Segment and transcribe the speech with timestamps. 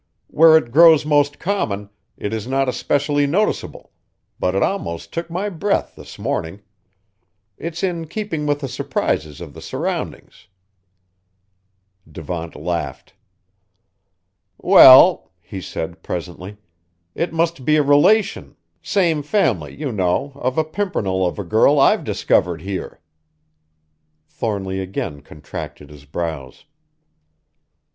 [0.29, 3.91] Where it grows most common, it is not especially noticeable;
[4.39, 6.61] but it almost took my breath this morning.
[7.55, 10.47] It's in keeping with the surprises of the surroundings."
[12.11, 13.13] Devant laughed.
[14.57, 16.57] "Well," he said presently,
[17.13, 21.77] "it must be a relation, same family, you know, of a pimpernel of a girl
[21.79, 22.99] I've discovered here."
[24.27, 26.65] Thornly again contracted his brows.